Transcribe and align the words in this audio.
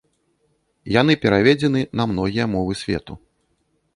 Яны 1.01 1.13
пераведзены 1.25 1.83
на 2.01 2.07
многія 2.13 2.45
мовы 2.55 2.73
свету. 2.83 3.13